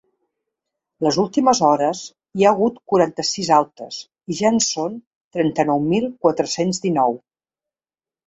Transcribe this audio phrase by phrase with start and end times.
[1.07, 1.99] Les últimes hores
[2.39, 3.99] hi ha hagut quaranta-sis altes
[4.35, 4.97] i ja en són
[5.37, 7.21] trenta-nou mil quatre-cents dinou.